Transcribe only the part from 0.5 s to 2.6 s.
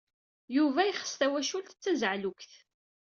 Yuba yexs twacult d tazeɛlukt.